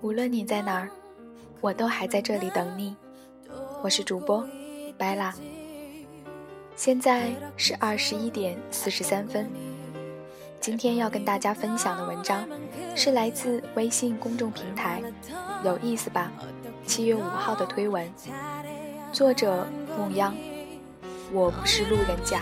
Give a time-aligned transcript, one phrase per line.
[0.00, 0.88] 无论你在哪儿，
[1.60, 2.94] 我都还在这里等你。
[3.82, 4.46] 我是主播
[4.96, 5.34] 白拉，
[6.76, 9.50] 现在是二十一点四十三分。
[10.60, 12.48] 今天要跟大家分享的文章
[12.94, 15.02] 是来自微信公众平台
[15.66, 16.30] “有意思吧”
[16.86, 18.08] 七月五号的推文，
[19.12, 19.66] 作者
[19.98, 20.32] 牧央。
[21.32, 22.40] 我不是路人甲。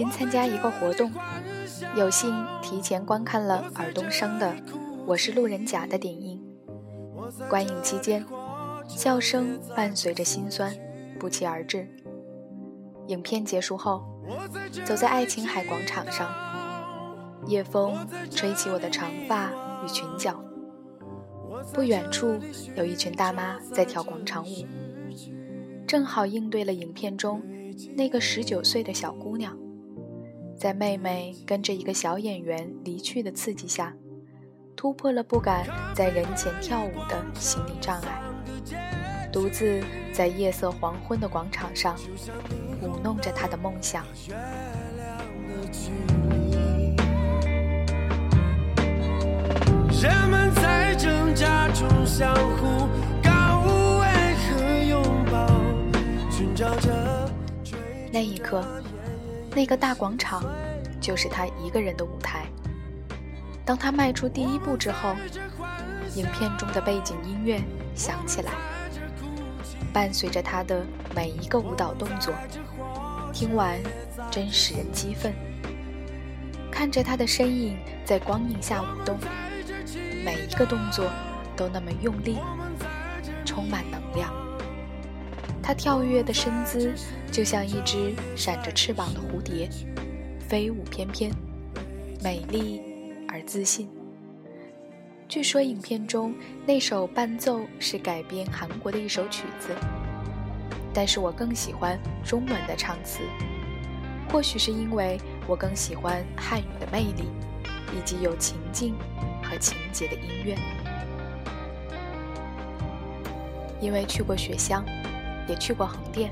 [0.00, 1.12] 因参加一个活动，
[1.94, 4.46] 有幸提前观看了尔冬升的
[5.06, 6.42] 《我是路人甲》的点映。
[7.50, 8.24] 观影期间，
[8.88, 10.74] 笑声伴随着心酸
[11.18, 11.86] 不期而至。
[13.08, 14.02] 影片结束后，
[14.86, 16.30] 走在爱琴海广场上，
[17.46, 17.94] 夜风
[18.30, 19.52] 吹起我的长发
[19.84, 20.42] 与裙角。
[21.74, 22.38] 不远处
[22.74, 24.64] 有一群大妈在跳广场舞，
[25.86, 27.42] 正好应对了影片中
[27.94, 29.54] 那个十九岁的小姑娘，
[30.60, 33.94] 在妹妹跟着一个小演员离去的刺激下，
[34.76, 38.20] 突破了不敢在人前跳舞的心理障碍，
[39.32, 39.82] 独自
[40.12, 41.96] 在夜色黄昏的广场上
[42.82, 44.04] 舞弄着她的梦想。
[50.02, 52.86] 人们在挣扎中相互
[53.22, 53.64] 告
[53.98, 55.48] 慰和拥抱，
[56.30, 57.30] 寻找着。
[58.12, 58.79] 那一刻，
[59.54, 60.44] 那个大广场
[61.00, 62.46] 就是他一个人的舞台。
[63.64, 65.14] 当他迈出第一步之后，
[66.16, 67.60] 影片中的背景音乐
[67.94, 68.52] 响起来，
[69.92, 70.84] 伴随着他的
[71.14, 72.34] 每一个舞蹈动作，
[73.32, 73.78] 听完
[74.30, 75.32] 真使人激愤。
[76.70, 79.18] 看着他的身影在光影下舞动。
[80.24, 81.10] 每一个动作
[81.56, 82.38] 都那么用力，
[83.44, 84.30] 充满能量。
[85.62, 86.92] 它跳跃的身姿
[87.30, 89.68] 就像一只闪着翅膀的蝴蝶，
[90.40, 91.30] 飞舞翩翩，
[92.22, 92.82] 美丽
[93.28, 93.88] 而自信。
[95.28, 96.34] 据说影片中
[96.66, 99.68] 那首伴奏是改编韩国的一首曲子，
[100.92, 103.20] 但是我更喜欢中文的唱词。
[104.28, 107.30] 或许是因为我更喜欢汉语的魅力，
[107.96, 108.94] 以及有情境。
[109.42, 110.56] 和情节的音乐，
[113.80, 114.84] 因为去过雪乡，
[115.50, 116.30] 也去过横店，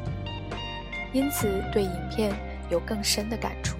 [1.12, 2.33] 因此对影片
[2.71, 3.77] 有更深的感触。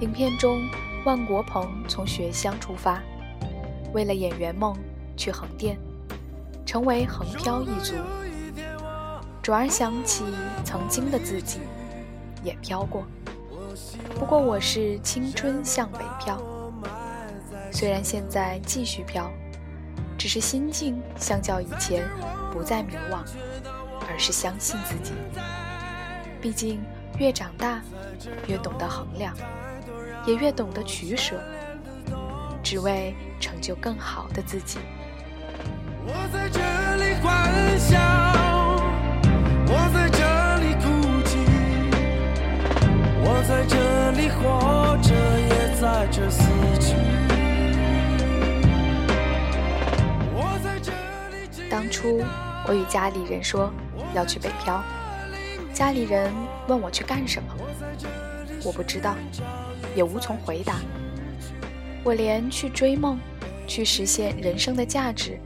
[0.00, 0.60] 影片中，
[1.06, 3.00] 万国鹏从雪乡出发，
[3.92, 4.76] 为了演员梦
[5.16, 5.78] 去横店，
[6.66, 7.94] 成为横漂一族。
[9.40, 10.24] 转而想起
[10.64, 11.60] 曾经的自己，
[12.42, 13.04] 也飘过，
[14.18, 16.42] 不过我是青春向北漂。
[17.70, 19.30] 虽然现在继续飘，
[20.18, 22.08] 只是心境相较以前
[22.52, 23.24] 不再迷惘，
[24.12, 25.14] 而是相信自己。
[26.40, 26.84] 毕竟
[27.18, 27.80] 越长大，
[28.46, 29.34] 越懂得衡量，
[30.26, 31.40] 也越懂得取舍，
[32.62, 34.78] 只为成就更好的自己。
[36.04, 36.60] 我在这
[36.96, 37.98] 里欢笑，
[39.66, 40.20] 我在这
[40.58, 40.84] 里哭
[41.24, 41.38] 泣，
[43.24, 46.42] 我在这里活着，也在这死
[46.80, 46.92] 去。
[51.70, 52.22] 当初
[52.66, 53.72] 我与家里人说
[54.14, 54.82] 要去北漂，
[55.72, 56.32] 家里人
[56.68, 57.54] 问我去干什么，
[58.64, 59.16] 我不知道，
[59.96, 60.80] 也无从回答。
[62.04, 63.18] 我连去追梦、
[63.66, 65.38] 去实现人生的价值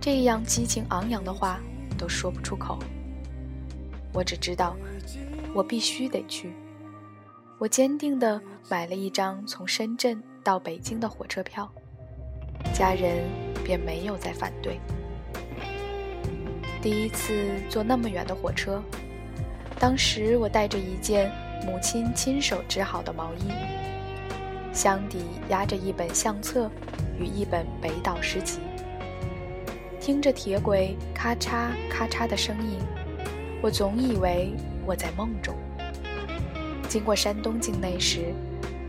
[0.00, 1.58] 这样激情昂扬的话
[1.96, 2.78] 都说不出口。
[4.12, 4.76] 我只知道，
[5.54, 6.52] 我必须得去。
[7.58, 11.70] 我坚定地买了一张从深圳到北京的火车票。
[12.72, 13.24] 家人
[13.64, 14.78] 便没有再反对。
[16.84, 18.82] 第一次坐那么远的火车，
[19.78, 21.32] 当时我带着一件
[21.64, 23.50] 母亲亲手织好的毛衣，
[24.70, 26.70] 箱底压着一本相册
[27.18, 28.58] 与一本北岛诗集，
[29.98, 32.78] 听着铁轨咔嚓咔嚓的声音，
[33.62, 34.52] 我总以为
[34.84, 35.56] 我在梦中。
[36.86, 38.26] 经过山东境内时，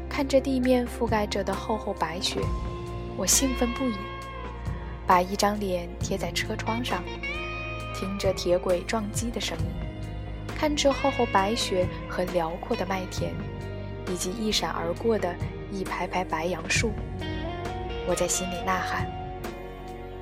[0.10, 2.42] 看着地面覆盖着的厚厚白雪，
[3.16, 3.96] 我兴奋不已，
[5.08, 7.02] 把一张脸贴在车窗上。
[8.06, 9.66] 听着铁轨撞击的声音，
[10.56, 13.34] 看着厚厚白雪和辽阔的麦田，
[14.08, 15.34] 以及一闪而过的
[15.72, 16.92] 一排排白杨树，
[18.08, 19.08] 我在心里呐喊：“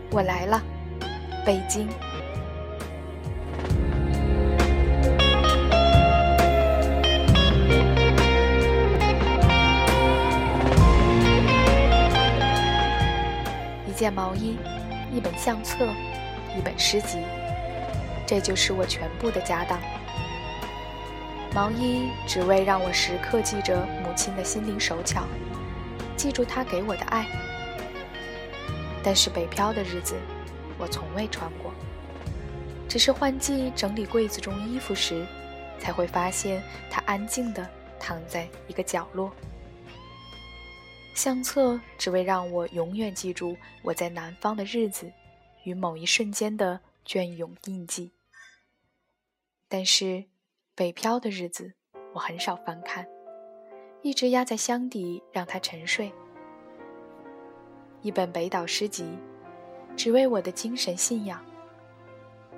[0.09, 0.63] 我来了，
[1.45, 1.89] 北京！”
[13.85, 14.57] 一件毛衣，
[15.13, 15.85] 一本相册，
[16.57, 17.17] 一本诗集。
[18.25, 19.79] 这就是我全部的家当。
[21.53, 25.25] 毛衣只为让我时刻记着母亲的心灵手巧，
[26.17, 27.27] 记住她给我的爱。
[29.03, 30.15] 但是北漂的日子，
[30.79, 31.71] 我从未穿过。
[32.89, 35.25] 只是换季整理柜子中衣服时，
[35.79, 37.67] 才会发现它安静地
[37.99, 39.31] 躺在一个角落。
[41.13, 45.11] 相册只为让我永远记住我在南方的日子
[45.63, 46.79] 与某一瞬间的。
[47.05, 48.11] 隽永印记。
[49.67, 50.25] 但是，
[50.75, 51.73] 北漂的日子，
[52.13, 53.07] 我很少翻看，
[54.01, 56.13] 一直压在箱底让它沉睡。
[58.01, 59.05] 一本北岛诗集，
[59.95, 61.43] 只为我的精神信仰，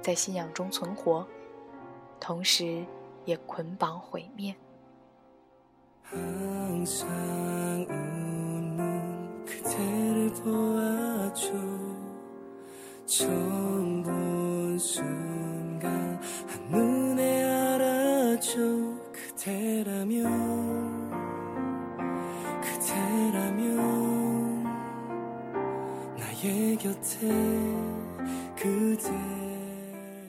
[0.02, 1.26] 在信仰中存活，
[2.20, 2.86] 同时
[3.26, 4.56] 也捆绑毁灭。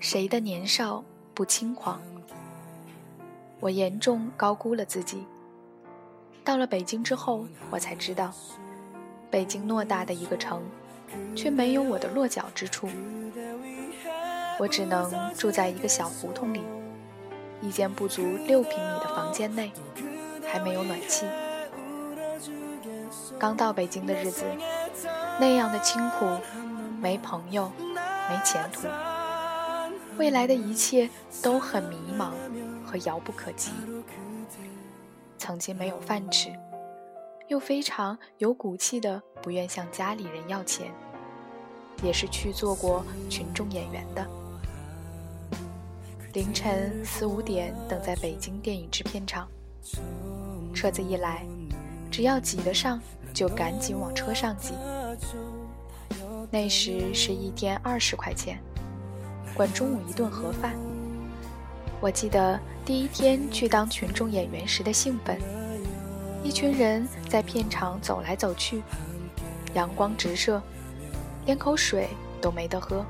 [0.01, 1.05] 谁的年少
[1.35, 2.01] 不轻狂？
[3.59, 5.25] 我严重高估了自己。
[6.45, 8.33] 到了北京之后，我才知道，
[9.29, 10.63] 北京偌大的一个城，
[11.35, 12.89] 却没有我的落脚之处。
[14.59, 16.63] 我只能住在一个小胡同里，
[17.61, 19.71] 一间不足六平米的房间内，
[20.47, 21.27] 还没有暖气。
[23.39, 24.45] 刚到北京的日子，
[25.39, 26.27] 那样的清苦，
[27.01, 27.71] 没朋友，
[28.31, 28.89] 没前途，
[30.17, 31.11] 未来的一切
[31.43, 32.31] 都很迷茫
[32.85, 33.73] 和遥不可及。
[35.37, 36.51] 曾经没有饭吃，
[37.49, 40.91] 又非常有骨气的不愿向家里人要钱，
[42.03, 44.27] 也是去做过群众演员的。
[46.37, 49.49] 凌晨四五点，等在北京电影制片厂，
[50.75, 51.47] 车子一来，
[52.11, 53.01] 只要挤得上，
[53.33, 54.75] 就赶紧往车上挤。
[56.51, 58.59] 那时是一天二十块钱，
[59.55, 60.77] 管中午一顿盒饭。
[62.03, 65.41] 我记得第一天去当群众演员时的兴奋，
[66.45, 68.83] 一群人在片场走来走去，
[69.73, 70.63] 阳光直射，
[71.47, 72.11] 连口水
[72.43, 73.03] 都没得喝。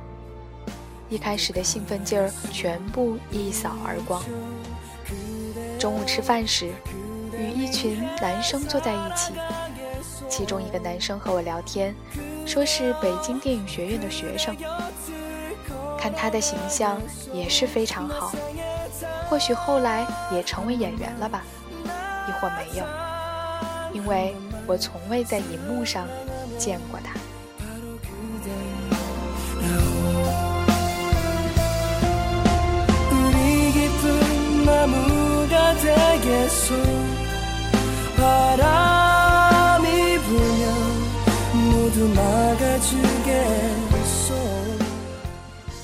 [1.08, 4.22] 一开始的兴奋劲儿全部一扫而光。
[5.78, 6.70] 中午吃饭时，
[7.38, 9.32] 与一群男生坐在一起，
[10.28, 11.94] 其中一个男生和我聊天，
[12.44, 14.56] 说是北京电影学院的学生，
[15.98, 17.00] 看他的形象
[17.32, 18.32] 也是非常好，
[19.28, 21.44] 或许后来也成为演员了吧，
[22.28, 22.84] 亦或没有，
[23.92, 24.34] 因为
[24.66, 26.08] 我从未在荧幕上
[26.58, 27.14] 见过他。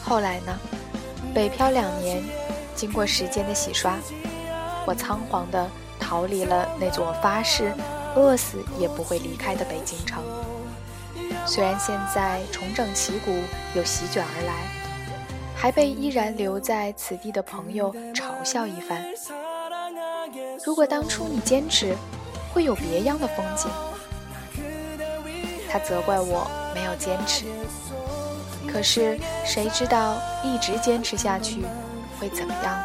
[0.02, 0.58] 后来呢？
[1.34, 2.22] 北漂两年，
[2.74, 3.96] 经过时间的洗刷，
[4.84, 7.72] 我仓皇地逃离了那座发誓
[8.14, 10.22] 饿死也不会离开的北京城。
[11.46, 13.32] 虽然现在重整旗鼓
[13.74, 14.52] 又席卷而来，
[15.56, 19.02] 还被依然留在此地的朋友嘲笑一番。
[20.64, 21.96] 如果当初你坚持，
[22.52, 23.70] 会有别样的风景。
[25.70, 27.46] 他责怪我没有坚持，
[28.70, 31.64] 可是谁知道一直坚持下去
[32.20, 32.82] 会怎么样呢？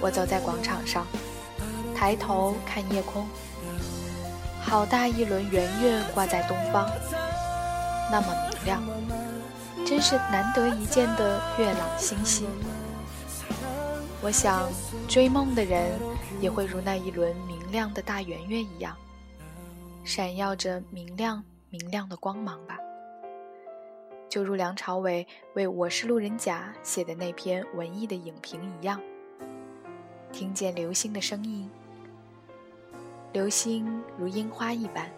[0.00, 1.06] 我走在广场上，
[1.96, 3.26] 抬头看夜空，
[4.62, 6.88] 好大一轮圆月挂在东方，
[8.12, 8.82] 那么明亮，
[9.86, 12.46] 真是难得一见的月朗星稀。
[14.20, 14.68] 我想，
[15.06, 15.96] 追梦的人
[16.40, 18.96] 也会如那一轮明亮的大圆月一样，
[20.04, 22.76] 闪耀着明亮明亮的光芒吧。
[24.28, 29.00] 就如梁朝伟为《我是路人甲》写的那篇文艺的影评一样，
[30.32, 31.70] 听见流星的声音，
[33.32, 35.08] 流星如樱花一般，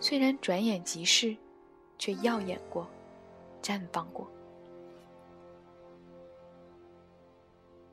[0.00, 1.36] 虽然转眼即逝，
[1.96, 2.88] 却耀眼过，
[3.62, 4.28] 绽放过。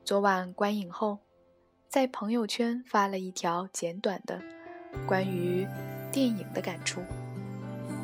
[0.08, 1.18] 昨晚观影后，
[1.86, 4.40] 在朋友圈发了一条简短的
[5.06, 5.68] 关于
[6.10, 7.02] 电影的感触。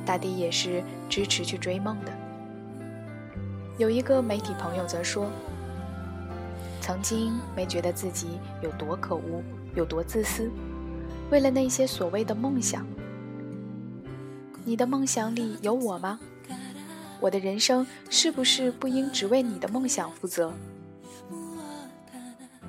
[0.05, 2.13] 大抵也是支持去追梦的。
[3.79, 5.31] 有一个媒体朋友则说
[6.83, 9.43] ：“曾经没觉得自己有多可恶，
[9.75, 10.51] 有多自私，
[11.31, 12.87] 为了那些所谓的梦想。
[14.63, 16.21] 你的梦想里有我吗？
[17.19, 20.53] 我的人生是不是不应只为你的梦想负责？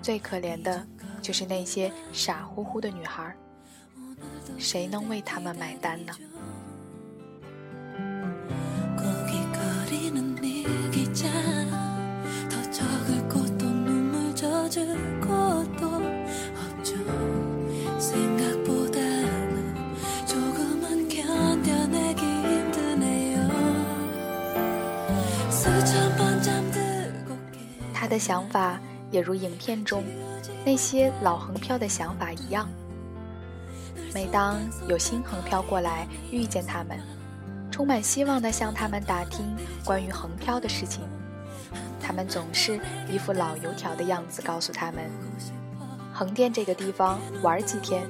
[0.06, 0.86] 最可怜的
[1.20, 3.36] 就是那些傻乎乎的女孩，
[4.60, 6.14] 谁能为她们买单呢？”
[27.92, 28.80] 他的想法
[29.16, 30.04] 也如影片中
[30.66, 32.68] 那些老横漂的想法一样。
[34.14, 37.00] 每当有新横漂过来遇见他们，
[37.72, 39.56] 充满希望地向他们打听
[39.86, 41.02] 关于横漂的事情，
[42.02, 42.78] 他们总是
[43.10, 45.10] 一副老油条的样子，告诉他们：
[46.14, 48.06] 横店这个地方玩几天，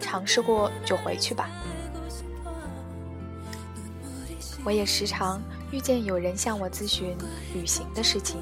[0.00, 1.50] 尝试过就回去吧。
[4.64, 7.14] 我也时常遇见有人向我咨询
[7.54, 8.40] 旅行的事情。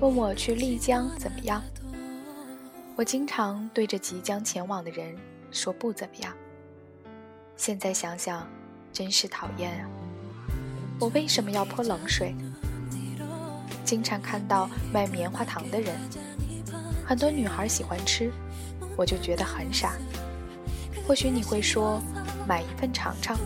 [0.00, 1.62] 问我去丽江怎么样？
[2.96, 5.14] 我经常对着即将前往的人
[5.50, 6.32] 说不怎么样。
[7.54, 8.48] 现在想想，
[8.94, 9.90] 真是讨厌啊！
[10.98, 12.34] 我为什么要泼冷水？
[13.84, 15.94] 经常看到卖棉花糖的人，
[17.06, 18.32] 很多女孩喜欢吃，
[18.96, 19.92] 我就觉得很傻。
[21.06, 22.00] 或许你会说，
[22.48, 23.36] 买一份尝尝。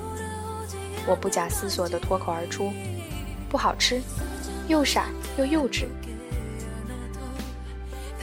[1.05, 2.71] 我不假思索地脱口而出：
[3.49, 4.01] 不好吃，
[4.69, 5.87] 又傻又幼稚。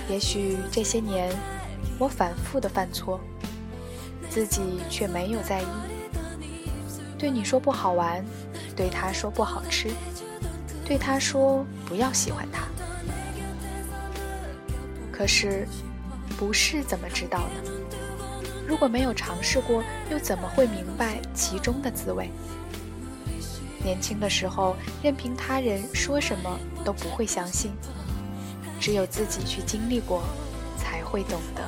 [0.09, 1.33] 也许这些年，
[1.97, 3.19] 我反复的犯错，
[4.29, 5.65] 自己却没有在意。
[7.17, 8.25] 对你说不好玩，
[8.75, 9.89] 对他说不好吃，
[10.83, 12.67] 对他说不要喜欢他。
[15.11, 15.67] 可是，
[16.37, 17.71] 不是怎么知道呢？
[18.67, 22.29] 如果没有尝试过，又怎么会明白其中的滋味？
[23.83, 27.71] 年轻的时候，任凭他人说什么都不会相信。
[28.81, 30.23] 只有自己去经历过，
[30.75, 31.61] 才会懂得。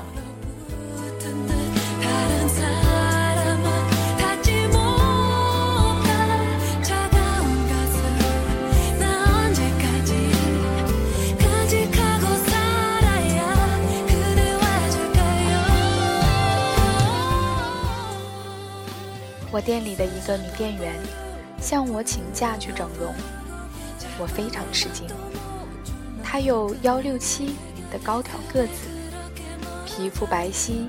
[19.52, 20.96] 我店里的一个女店员
[21.62, 23.14] 向我请假去整容，
[24.18, 25.06] 我非常吃惊。
[26.34, 27.54] 他有幺六七
[27.92, 28.90] 的高挑个子，
[29.86, 30.88] 皮肤白皙，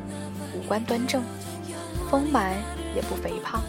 [0.55, 1.23] 五官端正，
[2.11, 2.55] 丰满
[2.97, 3.63] 也不肥胖，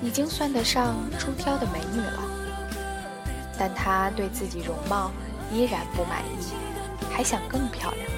[0.00, 2.22] 已经算得上出挑的美女了。
[3.58, 5.10] 但她对自己容貌
[5.52, 6.54] 依然不满意，
[7.12, 8.08] 还想更漂亮。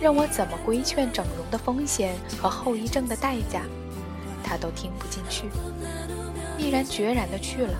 [0.00, 3.62] 让我怎么规劝整容的风险和后遗症的代价，
[4.44, 5.50] 她都听不进去，
[6.56, 7.74] 毅然决然地去了。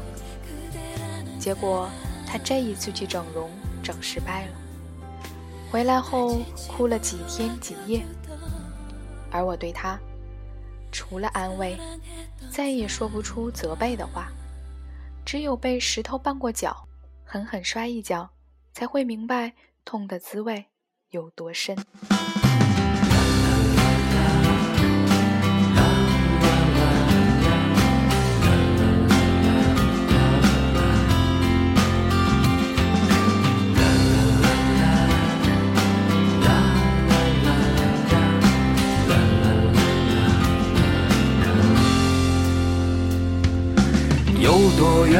[1.38, 1.88] 结果，
[2.26, 3.48] 她这一次去整容。
[3.90, 4.52] 整失败了，
[5.68, 8.06] 回来后哭了几天几夜，
[9.32, 9.98] 而我对他，
[10.92, 11.76] 除了安慰，
[12.52, 14.28] 再也说不出责备的话，
[15.26, 16.86] 只有被石头绊过脚，
[17.24, 18.30] 狠狠摔一脚，
[18.72, 19.52] 才会明白
[19.84, 20.66] 痛的滋味
[21.08, 21.76] 有多深。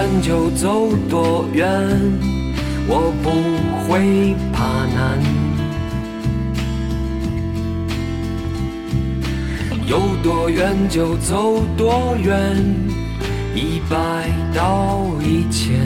[0.01, 1.69] 远就走多远，
[2.89, 3.29] 我不
[3.85, 5.21] 会怕难。
[9.87, 12.57] 有多远就走多远，
[13.55, 15.79] 一百到一千。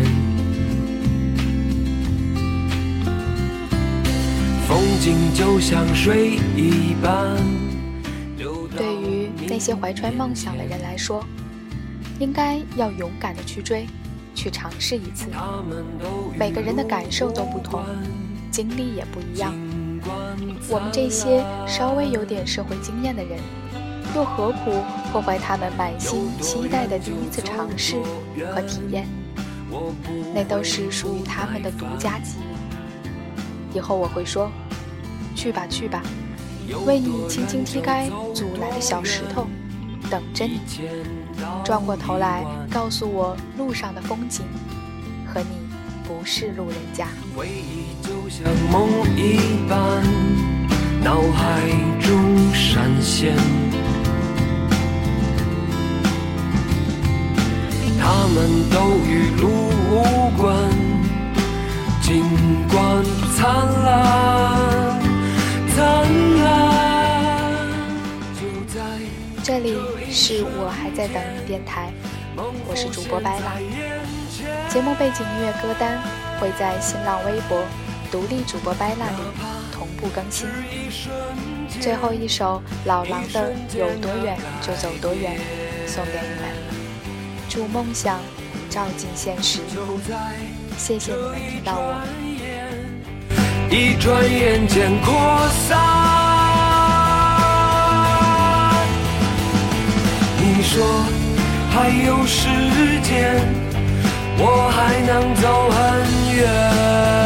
[4.68, 7.36] 风景就像水一般。
[8.76, 11.24] 对于那些怀揣梦想的人来说，
[12.20, 13.86] 应该要勇敢的去追，
[14.34, 15.28] 去尝试一次。
[16.36, 17.82] 每个人的感受都不同，
[18.50, 19.54] 经历也不一样。
[20.68, 23.38] 我们这些稍微有点社会经验的人，
[24.14, 27.96] 又何苦破坏他们满心期待的第一次尝试
[28.52, 29.06] 和体验？
[30.34, 33.76] 那都是属于他们的独家记忆。
[33.76, 34.50] 以后我会说
[35.34, 36.02] ：“去吧，去吧，
[36.86, 39.46] 为你轻轻踢开阻拦的小石头，
[40.10, 40.60] 等着你。
[41.64, 44.44] 转过头来，告诉我路上的风景，
[45.26, 45.58] 和你
[46.06, 47.08] 不是路人甲。”
[48.28, 50.02] 像梦一般，
[51.02, 51.60] 脑海
[52.00, 53.36] 中闪现。
[58.00, 59.48] 他们都与路
[59.90, 59.92] 无
[60.36, 60.52] 关，
[62.02, 62.24] 尽
[62.68, 63.04] 管
[63.36, 63.44] 灿
[63.84, 65.00] 烂，
[65.68, 65.76] 灿
[66.42, 66.44] 烂。
[69.42, 69.76] 这里
[70.14, 71.92] 是我还在等你电台，
[72.68, 73.58] 我是主播白马。
[74.68, 76.00] 节目背景音乐歌单
[76.38, 77.64] 会在新浪微博。
[78.12, 79.16] 独立主播掰那里
[79.72, 80.46] 同步更新。
[81.80, 85.36] 最后一首老狼的《有多远就走多远》
[85.90, 86.48] 送给你们，
[87.48, 88.20] 祝梦想
[88.70, 89.62] 照进现实。
[90.78, 92.00] 谢谢你们听到我。
[93.68, 96.23] 一转眼间扩散。
[100.64, 101.04] 说
[101.70, 102.48] 还有时
[103.02, 103.36] 间，
[104.38, 105.76] 我还能走很
[106.34, 107.23] 远。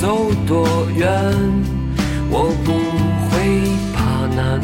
[0.00, 1.10] 走多远，
[2.30, 2.72] 我不
[3.28, 3.32] 会
[3.92, 4.60] 怕难。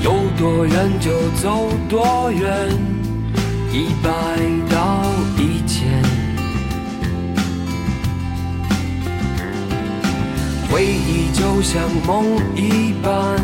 [0.00, 1.10] 有多远就
[1.42, 2.68] 走多远，
[3.72, 4.10] 一百
[4.72, 5.02] 到
[5.36, 6.00] 一千。
[10.70, 13.42] 回忆就像梦一般，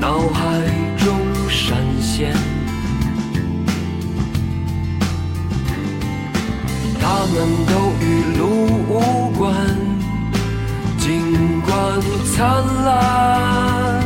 [0.00, 0.60] 脑海
[0.98, 1.16] 中
[1.48, 2.53] 闪现。
[7.06, 7.36] 他们
[7.66, 8.02] 都与
[8.38, 8.42] 路
[8.88, 8.90] 无
[9.36, 9.44] 关，
[10.98, 11.70] 尽管
[12.34, 12.40] 灿
[12.86, 14.02] 烂，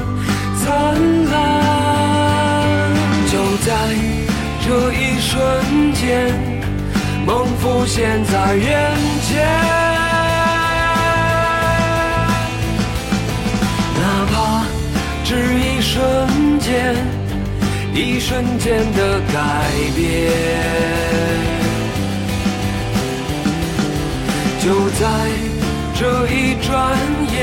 [0.58, 0.66] 灿
[1.30, 1.32] 烂。
[3.30, 3.32] 就
[3.64, 3.70] 在
[4.64, 5.30] 这一瞬
[5.94, 6.04] 间，
[7.24, 8.66] 梦浮现在眼
[9.22, 9.46] 前。
[13.94, 14.66] 哪怕
[15.22, 16.96] 只一瞬间，
[17.94, 19.36] 一瞬间的改
[19.87, 19.87] 变
[24.98, 25.06] 在
[25.94, 26.98] 这一转
[27.32, 27.38] 眼，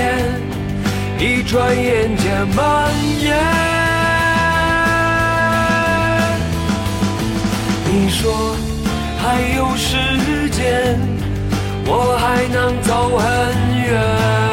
[1.18, 2.92] 一转眼间蔓
[3.22, 3.34] 延。
[7.86, 8.58] 你说
[9.24, 11.00] 还有时间，
[11.86, 13.24] 我还能走很
[13.86, 14.45] 远。